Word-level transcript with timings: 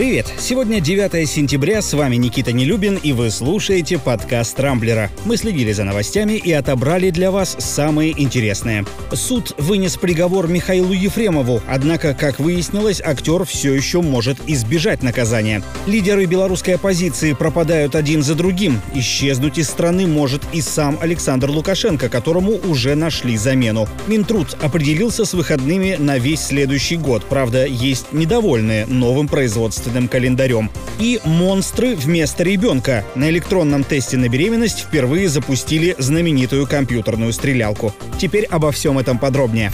Привет! 0.00 0.32
Сегодня 0.38 0.80
9 0.80 1.28
сентября, 1.28 1.82
с 1.82 1.92
вами 1.92 2.16
Никита 2.16 2.52
Нелюбин, 2.52 2.96
и 3.02 3.12
вы 3.12 3.30
слушаете 3.30 3.98
подкаст 3.98 4.58
«Рамблера». 4.58 5.10
Мы 5.26 5.36
следили 5.36 5.72
за 5.72 5.84
новостями 5.84 6.38
и 6.38 6.50
отобрали 6.52 7.10
для 7.10 7.30
вас 7.30 7.54
самые 7.58 8.18
интересные. 8.18 8.86
Суд 9.12 9.54
вынес 9.58 9.98
приговор 9.98 10.48
Михаилу 10.48 10.94
Ефремову, 10.94 11.60
однако, 11.68 12.14
как 12.14 12.40
выяснилось, 12.40 13.02
актер 13.04 13.44
все 13.44 13.74
еще 13.74 14.00
может 14.00 14.38
избежать 14.46 15.02
наказания. 15.02 15.62
Лидеры 15.86 16.24
белорусской 16.24 16.76
оппозиции 16.76 17.34
пропадают 17.34 17.94
один 17.94 18.22
за 18.22 18.34
другим. 18.34 18.80
Исчезнуть 18.94 19.58
из 19.58 19.68
страны 19.68 20.06
может 20.06 20.40
и 20.54 20.62
сам 20.62 20.96
Александр 21.02 21.50
Лукашенко, 21.50 22.08
которому 22.08 22.52
уже 22.52 22.94
нашли 22.94 23.36
замену. 23.36 23.86
Минтруд 24.06 24.56
определился 24.62 25.26
с 25.26 25.34
выходными 25.34 25.96
на 25.98 26.16
весь 26.16 26.40
следующий 26.40 26.96
год. 26.96 27.22
Правда, 27.28 27.66
есть 27.66 28.14
недовольные 28.14 28.86
новым 28.86 29.28
производством 29.28 29.89
собственным 29.90 30.08
календарем. 30.08 30.70
И 30.98 31.20
«Монстры 31.24 31.94
вместо 31.96 32.44
ребенка». 32.44 33.04
На 33.14 33.28
электронном 33.30 33.84
тесте 33.84 34.16
на 34.16 34.28
беременность 34.28 34.80
впервые 34.80 35.28
запустили 35.28 35.96
знаменитую 35.98 36.66
компьютерную 36.66 37.32
стрелялку. 37.32 37.92
Теперь 38.18 38.44
обо 38.44 38.70
всем 38.70 38.98
этом 38.98 39.18
подробнее. 39.18 39.72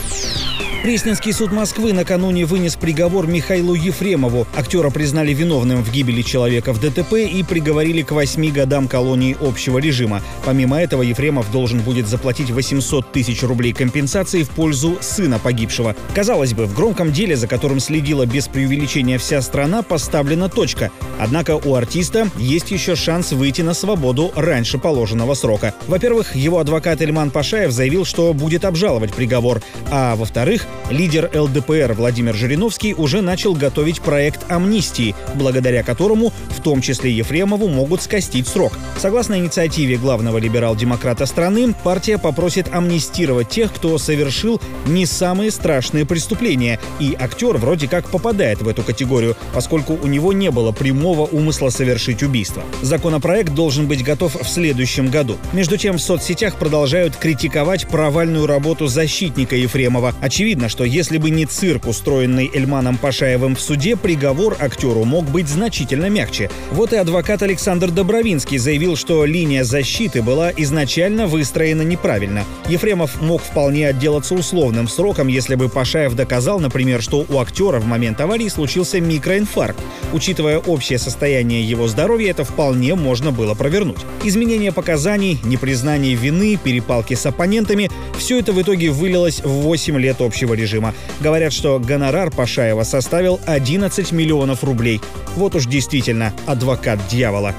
Пресненский 0.83 1.33
суд 1.33 1.51
Москвы 1.51 1.93
накануне 1.93 2.45
вынес 2.45 2.77
приговор 2.77 3.27
Михаилу 3.27 3.75
Ефремову. 3.75 4.47
Актера 4.57 4.91
признали 4.91 5.34
виновным 5.34 5.83
в 5.83 5.91
гибели 5.91 6.23
человека 6.23 6.73
в 6.73 6.80
ДТП 6.80 7.15
и 7.15 7.43
приговорили 7.43 8.03
к 8.03 8.12
восьми 8.12 8.53
годам 8.53 8.87
колонии 8.87 9.37
общего 9.41 9.79
режима. 9.79 10.23
Помимо 10.45 10.81
этого, 10.81 11.03
Ефремов 11.03 11.51
должен 11.51 11.81
будет 11.81 12.07
заплатить 12.07 12.51
800 12.51 13.11
тысяч 13.11 13.43
рублей 13.43 13.73
компенсации 13.73 14.45
в 14.45 14.51
пользу 14.51 14.98
сына 15.01 15.41
погибшего. 15.41 15.97
Казалось 16.15 16.55
бы, 16.55 16.67
в 16.67 16.75
громком 16.75 17.11
деле, 17.11 17.37
за 17.37 17.48
которым 17.48 17.81
следила 17.81 18.25
без 18.25 18.47
преувеличения 18.47 19.19
вся 19.19 19.43
страна, 19.43 19.83
поставлена 19.83 20.48
точка. 20.48 20.93
Однако 21.19 21.56
у 21.56 21.75
артиста 21.75 22.29
есть 22.37 22.70
еще 22.70 22.95
шанс 22.95 23.33
выйти 23.33 23.62
на 23.62 23.75
свободу 23.75 24.31
раньше 24.37 24.78
положенного 24.78 25.34
срока. 25.34 25.75
Во-первых, 25.89 26.37
его 26.37 26.61
адвокат 26.61 27.03
Эльман 27.03 27.33
Пашаев 27.33 27.72
заявил, 27.72 28.05
что 28.05 28.33
будет 28.33 28.65
обжаловать 28.65 29.12
приговор, 29.12 29.62
а 29.91 30.15
во-вторых, 30.15 30.66
Лидер 30.91 31.28
ЛДПР 31.34 31.95
Владимир 31.95 32.34
Жириновский 32.34 32.95
уже 32.95 33.20
начал 33.20 33.55
готовить 33.55 34.00
проект 34.00 34.48
амнистии, 34.50 35.17
благодаря 35.34 35.83
которому 35.83 36.33
в 36.50 36.62
том 36.62 36.81
числе 36.81 37.11
Ефремову 37.12 37.67
могут 37.69 38.03
скостить 38.03 38.47
срок. 38.47 38.72
Согласно 38.97 39.37
инициативе 39.37 39.97
главного 39.97 40.39
либерал-демократа 40.39 41.27
страны, 41.27 41.75
партия 41.83 42.19
попросит 42.19 42.72
амнистировать 42.72 43.48
тех, 43.48 43.72
кто 43.72 43.98
совершил 43.98 44.61
не 44.87 45.06
самые 45.06 45.50
страшные 45.50 46.06
преступления, 46.06 46.78
и 47.00 47.17
актер 47.19 47.56
вроде 47.56 47.89
как 47.89 48.09
попадает 48.09 48.62
в 48.62 48.69
эту 48.69 48.83
категорию, 48.83 49.37
поскольку 49.53 49.98
у 50.00 50.06
него 50.06 50.33
не 50.33 50.50
было 50.53 50.70
прямого 50.72 51.27
умысла 51.27 51.70
совершить 51.70 52.22
убийство. 52.22 52.62
Законопроект 52.83 53.53
должен 53.55 53.89
быть 53.89 54.05
готов 54.05 54.37
в 54.41 54.48
следующем 54.48 55.11
году. 55.11 55.37
Между 55.53 55.77
тем 55.77 55.97
в 55.97 56.00
соцсетях 56.00 56.55
продолжают 56.56 57.17
критиковать 57.17 57.89
провальную 57.89 58.47
работу 58.47 58.87
защитника 58.87 59.56
Ефремова. 59.56 60.14
Очевидно, 60.20 60.56
Очевидно, 60.57 60.71
что 60.71 60.85
если 60.85 61.19
бы 61.19 61.29
не 61.29 61.45
цирк, 61.45 61.87
устроенный 61.87 62.51
Эльманом 62.51 62.97
Пашаевым 62.97 63.57
в 63.57 63.61
суде, 63.61 63.95
приговор 63.95 64.57
актеру 64.59 65.05
мог 65.05 65.27
быть 65.27 65.49
значительно 65.49 66.09
мягче. 66.09 66.49
Вот 66.71 66.95
и 66.95 66.97
адвокат 66.97 67.43
Александр 67.43 67.91
Добровинский 67.91 68.57
заявил, 68.57 68.97
что 68.97 69.27
линия 69.27 69.65
защиты 69.65 70.23
была 70.23 70.51
изначально 70.57 71.27
выстроена 71.27 71.83
неправильно. 71.83 72.45
Ефремов 72.71 73.21
мог 73.21 73.43
вполне 73.43 73.87
отделаться 73.87 74.34
условным 74.34 74.89
сроком, 74.89 75.29
если 75.29 75.57
бы 75.57 75.69
Пашаев 75.69 76.15
доказал, 76.15 76.59
например, 76.59 77.03
что 77.03 77.27
у 77.29 77.39
актера 77.39 77.79
в 77.79 77.84
момент 77.84 78.19
аварии 78.23 78.49
случился 78.49 78.99
микроинфаркт. 78.99 79.79
Учитывая 80.15 80.57
общее 80.57 80.99
состояние 80.99 81.69
его 81.69 81.87
здоровья, 81.87 82.31
это 82.31 82.45
вполне 82.45 82.95
можно 82.95 83.31
было 83.31 83.53
провернуть. 83.53 84.01
Изменение 84.25 84.73
показаний, 84.73 85.39
непризнание 85.45 86.15
вины, 86.15 86.57
перепалки 86.57 87.12
с 87.12 87.27
оппонентами– 87.27 87.91
все 88.19 88.39
это 88.39 88.53
в 88.53 88.62
итоге 88.62 88.91
вылилось 88.91 89.41
в 89.45 89.49
8 89.49 89.99
лет 89.99 90.21
общего 90.21 90.46
режима. 90.55 90.95
Говорят, 91.21 91.53
что 91.53 91.79
гонорар 91.79 92.31
Пашаева 92.31 92.83
составил 92.84 93.41
11 93.47 94.12
миллионов 94.12 94.65
рублей. 94.65 95.01
Вот 95.37 95.55
уж 95.55 95.67
действительно 95.67 96.33
адвокат 96.47 97.01
дьявола. 97.09 97.55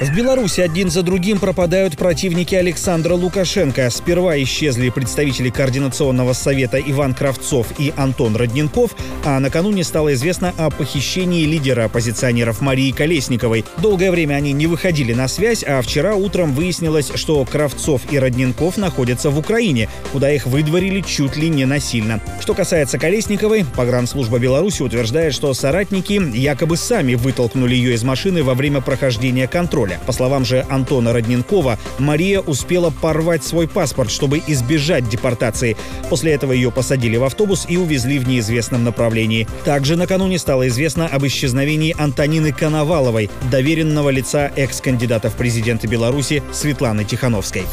В 0.00 0.14
Беларуси 0.14 0.60
один 0.60 0.90
за 0.90 1.02
другим 1.02 1.40
пропадают 1.40 1.96
противники 1.96 2.54
Александра 2.54 3.14
Лукашенко. 3.14 3.90
Сперва 3.90 4.40
исчезли 4.40 4.90
представители 4.90 5.50
Координационного 5.50 6.34
совета 6.34 6.78
Иван 6.78 7.14
Кравцов 7.14 7.66
и 7.80 7.92
Антон 7.96 8.36
Родненков, 8.36 8.94
а 9.24 9.40
накануне 9.40 9.82
стало 9.82 10.14
известно 10.14 10.54
о 10.56 10.70
похищении 10.70 11.44
лидера 11.44 11.86
оппозиционеров 11.86 12.60
Марии 12.60 12.92
Колесниковой. 12.92 13.64
Долгое 13.78 14.12
время 14.12 14.36
они 14.36 14.52
не 14.52 14.68
выходили 14.68 15.14
на 15.14 15.26
связь, 15.26 15.64
а 15.64 15.82
вчера 15.82 16.14
утром 16.14 16.52
выяснилось, 16.52 17.10
что 17.16 17.44
Кравцов 17.44 18.02
и 18.12 18.20
Родненков 18.20 18.76
находятся 18.76 19.30
в 19.30 19.38
Украине, 19.38 19.88
куда 20.12 20.30
их 20.30 20.46
выдворили 20.46 21.00
чуть 21.00 21.36
ли 21.36 21.48
не 21.48 21.64
насильно. 21.64 22.20
Что 22.40 22.54
касается 22.54 22.98
Колесниковой, 22.98 23.66
погранслужба 23.74 24.38
Беларуси 24.38 24.80
утверждает, 24.82 25.34
что 25.34 25.52
соратники 25.54 26.22
якобы 26.36 26.76
сами 26.76 27.16
вытолкнули 27.16 27.74
ее 27.74 27.94
из 27.94 28.04
машины 28.04 28.44
во 28.44 28.54
время 28.54 28.80
прохождения 28.80 29.48
контроля 29.48 29.87
контроля. 29.88 30.00
По 30.06 30.12
словам 30.12 30.44
же 30.44 30.64
Антона 30.68 31.12
Родненкова, 31.12 31.78
Мария 31.98 32.40
успела 32.40 32.90
порвать 32.90 33.44
свой 33.44 33.68
паспорт, 33.68 34.10
чтобы 34.10 34.42
избежать 34.46 35.08
депортации. 35.08 35.76
После 36.08 36.32
этого 36.32 36.52
ее 36.52 36.70
посадили 36.70 37.16
в 37.16 37.24
автобус 37.24 37.66
и 37.68 37.76
увезли 37.76 38.18
в 38.18 38.28
неизвестном 38.28 38.84
направлении. 38.84 39.46
Также 39.64 39.96
накануне 39.96 40.38
стало 40.38 40.68
известно 40.68 41.06
об 41.06 41.26
исчезновении 41.26 41.94
Антонины 41.98 42.52
Коноваловой, 42.52 43.30
доверенного 43.50 44.10
лица 44.10 44.50
экс-кандидата 44.56 45.30
в 45.30 45.34
президенты 45.34 45.86
Беларуси 45.86 46.42
Светланы 46.52 47.04
Тихановской. 47.04 47.64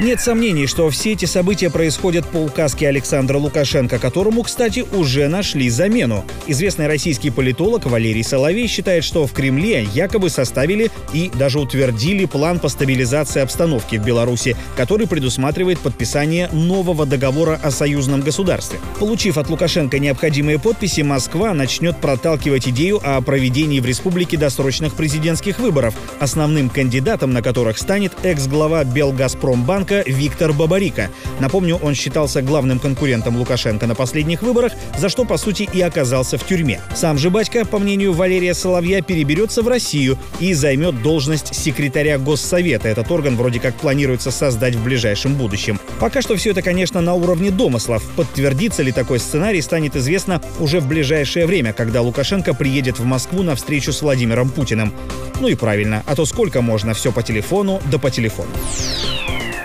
Нет 0.00 0.20
сомнений, 0.20 0.66
что 0.66 0.90
все 0.90 1.12
эти 1.12 1.26
события 1.26 1.70
происходят 1.70 2.26
по 2.26 2.38
указке 2.38 2.88
Александра 2.88 3.38
Лукашенко, 3.38 4.00
которому, 4.00 4.42
кстати, 4.42 4.84
уже 4.92 5.28
нашли 5.28 5.70
замену. 5.70 6.24
Известный 6.48 6.88
российский 6.88 7.30
политолог 7.30 7.86
Валерий 7.86 8.24
Соловей 8.24 8.66
считает, 8.66 9.04
что 9.04 9.28
в 9.28 9.32
Кремле 9.32 9.86
якобы 9.94 10.28
составили 10.28 10.90
и 11.12 11.30
даже 11.38 11.60
утвердили 11.60 12.24
план 12.24 12.58
по 12.58 12.68
стабилизации 12.68 13.42
обстановки 13.42 13.96
в 13.96 14.04
Беларуси, 14.04 14.56
который 14.76 15.06
предусматривает 15.06 15.78
подписание 15.78 16.48
нового 16.48 17.06
договора 17.06 17.60
о 17.62 17.70
союзном 17.70 18.22
государстве. 18.22 18.80
Получив 18.98 19.38
от 19.38 19.50
Лукашенко 19.50 20.00
необходимые 20.00 20.58
подписи, 20.58 21.02
Москва 21.02 21.54
начнет 21.54 21.96
проталкивать 21.98 22.66
идею 22.68 23.00
о 23.04 23.20
проведении 23.20 23.78
в 23.78 23.86
республике 23.86 24.36
досрочных 24.36 24.94
президентских 24.94 25.60
выборов, 25.60 25.94
основным 26.18 26.70
кандидатом 26.70 27.32
на 27.32 27.40
которых 27.40 27.78
станет 27.78 28.12
экс-глава 28.24 28.82
Белгазпромбанка 28.82 29.91
Лукашенко 29.92 30.10
Виктор 30.10 30.52
Бабарика. 30.52 31.10
Напомню, 31.40 31.76
он 31.76 31.94
считался 31.94 32.42
главным 32.42 32.78
конкурентом 32.78 33.36
Лукашенко 33.36 33.86
на 33.86 33.94
последних 33.94 34.42
выборах, 34.42 34.72
за 34.98 35.08
что, 35.08 35.24
по 35.24 35.36
сути, 35.36 35.68
и 35.72 35.80
оказался 35.80 36.38
в 36.38 36.46
тюрьме. 36.46 36.80
Сам 36.94 37.18
же 37.18 37.30
батька, 37.30 37.64
по 37.64 37.78
мнению 37.78 38.12
Валерия 38.12 38.54
Соловья, 38.54 39.02
переберется 39.02 39.62
в 39.62 39.68
Россию 39.68 40.18
и 40.40 40.54
займет 40.54 41.02
должность 41.02 41.54
секретаря 41.54 42.18
Госсовета. 42.18 42.88
Этот 42.88 43.10
орган 43.10 43.36
вроде 43.36 43.60
как 43.60 43.74
планируется 43.74 44.30
создать 44.30 44.74
в 44.74 44.84
ближайшем 44.84 45.34
будущем. 45.34 45.78
Пока 46.00 46.22
что 46.22 46.36
все 46.36 46.50
это, 46.50 46.62
конечно, 46.62 47.00
на 47.00 47.14
уровне 47.14 47.50
домыслов. 47.50 48.02
Подтвердится 48.16 48.82
ли 48.82 48.92
такой 48.92 49.18
сценарий, 49.18 49.62
станет 49.62 49.96
известно 49.96 50.40
уже 50.58 50.80
в 50.80 50.88
ближайшее 50.88 51.46
время, 51.46 51.72
когда 51.72 52.02
Лукашенко 52.02 52.54
приедет 52.54 52.98
в 52.98 53.04
Москву 53.04 53.42
на 53.42 53.54
встречу 53.54 53.92
с 53.92 54.02
Владимиром 54.02 54.50
Путиным. 54.50 54.92
Ну 55.40 55.48
и 55.48 55.54
правильно, 55.54 56.02
а 56.06 56.14
то 56.14 56.24
сколько 56.24 56.62
можно 56.62 56.94
все 56.94 57.12
по 57.12 57.22
телефону 57.22 57.80
да 57.90 57.98
по 57.98 58.10
телефону. 58.10 58.50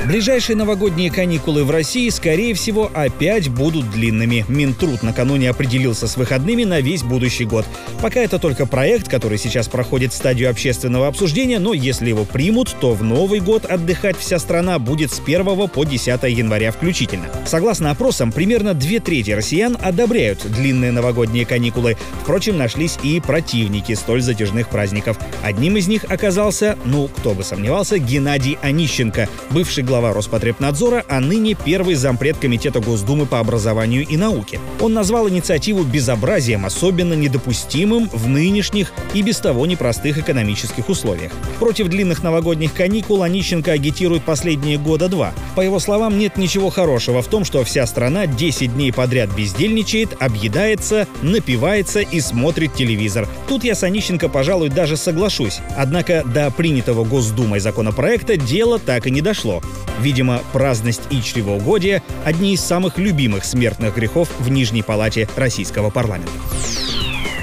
Ближайшие 0.07 0.55
новогодние 0.55 1.11
каникулы 1.11 1.65
в 1.65 1.69
России, 1.69 2.07
скорее 2.07 2.53
всего, 2.53 2.89
опять 2.93 3.49
будут 3.49 3.91
длинными. 3.91 4.45
Минтруд 4.47 5.03
накануне 5.03 5.49
определился 5.49 6.07
с 6.07 6.15
выходными 6.15 6.63
на 6.63 6.79
весь 6.79 7.03
будущий 7.03 7.43
год. 7.43 7.65
Пока 8.01 8.21
это 8.21 8.39
только 8.39 8.65
проект, 8.65 9.09
который 9.09 9.37
сейчас 9.37 9.67
проходит 9.67 10.13
стадию 10.13 10.49
общественного 10.49 11.07
обсуждения, 11.07 11.59
но 11.59 11.73
если 11.73 12.07
его 12.07 12.23
примут, 12.23 12.73
то 12.79 12.93
в 12.93 13.03
Новый 13.03 13.41
год 13.41 13.65
отдыхать 13.65 14.17
вся 14.17 14.39
страна 14.39 14.79
будет 14.79 15.11
с 15.11 15.19
1 15.19 15.67
по 15.67 15.83
10 15.83 16.23
января 16.23 16.71
включительно. 16.71 17.25
Согласно 17.45 17.91
опросам, 17.91 18.31
примерно 18.31 18.73
две 18.73 19.01
трети 19.01 19.31
россиян 19.31 19.77
одобряют 19.81 20.39
длинные 20.49 20.93
новогодние 20.93 21.45
каникулы. 21.45 21.97
Впрочем, 22.21 22.57
нашлись 22.57 22.97
и 23.03 23.19
противники 23.19 23.93
столь 23.93 24.21
затяжных 24.21 24.69
праздников. 24.69 25.19
Одним 25.43 25.75
из 25.75 25.89
них 25.89 26.05
оказался, 26.07 26.77
ну, 26.85 27.09
кто 27.09 27.33
бы 27.33 27.43
сомневался, 27.43 27.99
Геннадий 27.99 28.57
Онищенко, 28.61 29.27
бывший 29.49 29.83
глава 29.83 29.96
глава 29.97 30.13
Роспотребнадзора, 30.13 31.05
а 31.09 31.19
ныне 31.19 31.55
первый 31.55 31.95
зампред 31.95 32.37
Комитета 32.37 32.79
Госдумы 32.79 33.25
по 33.25 33.39
образованию 33.39 34.05
и 34.05 34.15
науке. 34.15 34.59
Он 34.79 34.93
назвал 34.93 35.27
инициативу 35.27 35.83
безобразием, 35.83 36.67
особенно 36.67 37.13
недопустимым 37.13 38.07
в 38.13 38.27
нынешних 38.27 38.93
и 39.15 39.23
без 39.23 39.39
того 39.39 39.65
непростых 39.65 40.19
экономических 40.19 40.89
условиях. 40.89 41.31
Против 41.57 41.87
длинных 41.87 42.21
новогодних 42.21 42.75
каникул 42.75 43.23
Онищенко 43.23 43.71
агитирует 43.71 44.21
последние 44.21 44.77
года 44.77 45.09
два. 45.09 45.33
По 45.55 45.61
его 45.61 45.79
словам, 45.79 46.19
нет 46.19 46.37
ничего 46.37 46.69
хорошего 46.69 47.23
в 47.23 47.27
том, 47.27 47.43
что 47.43 47.63
вся 47.63 47.87
страна 47.87 48.27
10 48.27 48.75
дней 48.75 48.93
подряд 48.93 49.31
бездельничает, 49.35 50.15
объедается, 50.19 51.07
напивается 51.23 52.01
и 52.01 52.19
смотрит 52.19 52.75
телевизор. 52.75 53.27
Тут 53.47 53.63
я 53.63 53.73
с 53.73 53.81
Онищенко, 53.81 54.29
пожалуй, 54.29 54.69
даже 54.69 54.95
соглашусь. 54.95 55.57
Однако 55.75 56.23
до 56.23 56.51
принятого 56.51 57.03
Госдумой 57.03 57.59
законопроекта 57.59 58.37
дело 58.37 58.77
так 58.77 59.07
и 59.07 59.11
не 59.11 59.21
дошло. 59.21 59.63
Видимо, 59.99 60.41
праздность 60.53 61.01
и 61.09 61.21
чревоугодие– 61.21 62.03
одни 62.25 62.53
из 62.53 62.61
самых 62.61 62.97
любимых 62.97 63.43
смертных 63.43 63.95
грехов 63.95 64.29
в 64.39 64.49
Нижней 64.49 64.83
Палате 64.83 65.27
российского 65.35 65.89
парламента. 65.89 66.31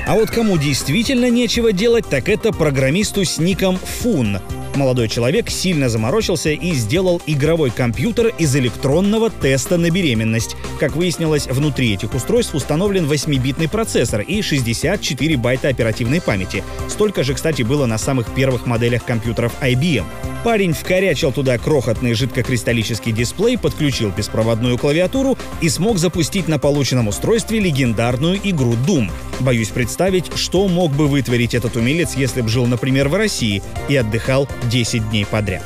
А 0.06 0.14
вот 0.14 0.30
кому 0.30 0.58
действительно 0.58 1.30
нечего 1.30 1.72
делать, 1.72 2.06
так 2.06 2.28
это 2.28 2.52
программисту 2.52 3.24
с 3.24 3.38
ником 3.38 3.78
Фун. 3.78 4.38
Молодой 4.74 5.08
человек 5.08 5.50
сильно 5.50 5.88
заморочился 5.88 6.50
и 6.50 6.72
сделал 6.72 7.22
игровой 7.26 7.70
компьютер 7.70 8.34
из 8.38 8.54
электронного 8.56 9.30
теста 9.30 9.78
на 9.78 9.90
беременность. 9.90 10.56
Как 10.80 10.96
выяснилось, 10.96 11.46
внутри 11.46 11.94
этих 11.94 12.12
устройств 12.12 12.54
установлен 12.54 13.06
8-битный 13.06 13.68
процессор 13.68 14.20
и 14.20 14.42
64 14.42 15.36
байта 15.36 15.68
оперативной 15.68 16.20
памяти. 16.20 16.64
Столько 16.88 17.22
же, 17.22 17.34
кстати, 17.34 17.62
было 17.62 17.86
на 17.86 17.98
самых 17.98 18.26
первых 18.34 18.66
моделях 18.66 19.04
компьютеров 19.04 19.52
IBM. 19.62 20.04
Парень 20.44 20.74
вкорячил 20.74 21.32
туда 21.32 21.56
крохотный 21.56 22.12
жидкокристаллический 22.12 23.12
дисплей, 23.12 23.56
подключил 23.56 24.10
беспроводную 24.10 24.76
клавиатуру 24.76 25.38
и 25.62 25.70
смог 25.70 25.96
запустить 25.96 26.48
на 26.48 26.58
полученном 26.58 27.08
устройстве 27.08 27.60
легендарную 27.60 28.38
игру 28.44 28.74
Doom. 28.86 29.10
Боюсь 29.40 29.70
представить, 29.70 30.36
что 30.36 30.68
мог 30.68 30.92
бы 30.92 31.08
вытворить 31.08 31.54
этот 31.54 31.76
умелец, 31.76 32.14
если 32.14 32.42
бы 32.42 32.50
жил, 32.50 32.66
например, 32.66 33.08
в 33.08 33.14
России 33.14 33.62
и 33.88 33.96
отдыхал 33.96 34.46
10 34.70 35.08
дней 35.08 35.24
подряд. 35.24 35.64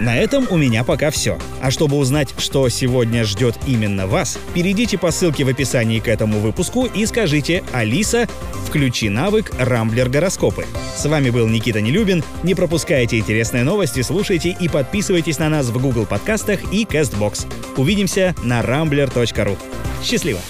На 0.00 0.16
этом 0.16 0.46
у 0.50 0.56
меня 0.56 0.84
пока 0.84 1.10
все. 1.10 1.38
А 1.60 1.70
чтобы 1.70 1.96
узнать, 1.96 2.34
что 2.38 2.68
сегодня 2.68 3.24
ждет 3.24 3.56
именно 3.66 4.06
вас, 4.06 4.38
перейдите 4.54 4.98
по 4.98 5.10
ссылке 5.10 5.44
в 5.44 5.48
описании 5.48 6.00
к 6.00 6.08
этому 6.08 6.40
выпуску 6.40 6.86
и 6.86 7.06
скажите 7.06 7.64
«Алиса, 7.72 8.28
включи 8.66 9.08
навык 9.08 9.52
Рамблер 9.58 10.08
Гороскопы». 10.08 10.66
С 10.96 11.06
вами 11.06 11.30
был 11.30 11.46
Никита 11.46 11.80
Нелюбин. 11.80 12.22
Не 12.42 12.54
пропускайте 12.54 13.18
интересные 13.18 13.64
новости, 13.64 14.02
слушайте 14.02 14.56
и 14.58 14.68
подписывайтесь 14.68 15.38
на 15.38 15.48
нас 15.48 15.66
в 15.66 15.80
Google 15.80 16.06
подкастах 16.06 16.72
и 16.72 16.84
CastBox. 16.84 17.46
Увидимся 17.76 18.34
на 18.42 18.60
rambler.ru. 18.60 19.56
Счастливо! 20.02 20.40